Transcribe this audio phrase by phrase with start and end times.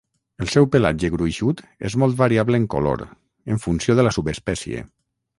[0.43, 3.03] El seu pelatge gruixut és molt variable en color,
[3.57, 4.83] en funció de la subespècie.